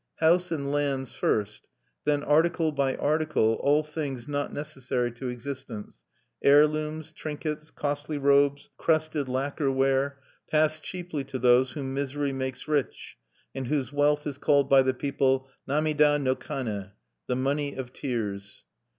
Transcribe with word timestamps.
House 0.15 0.51
and 0.51 0.71
lands 0.71 1.11
first, 1.11 1.67
then, 2.05 2.23
article 2.23 2.71
by 2.71 2.95
article, 2.95 3.53
all 3.61 3.83
things 3.83 4.27
not 4.27 4.51
necessary 4.51 5.11
to 5.11 5.29
existence 5.29 6.01
heirlooms, 6.41 7.11
trinkets, 7.11 7.69
costly 7.69 8.17
robes, 8.17 8.71
crested 8.77 9.29
lacquer 9.29 9.71
ware 9.71 10.17
passed 10.49 10.81
cheaply 10.83 11.23
to 11.25 11.37
those 11.37 11.73
whom 11.73 11.93
misery 11.93 12.33
makes 12.33 12.67
rich, 12.67 13.15
and 13.53 13.67
whose 13.67 13.93
wealth 13.93 14.25
is 14.25 14.39
called 14.39 14.67
by 14.67 14.81
the 14.81 14.95
people 14.95 15.47
Namida 15.69 16.19
no 16.19 16.33
kane, 16.35 16.89
"the 17.27 17.35
Money 17.35 17.75
of 17.75 17.93
Tears." 17.93 18.63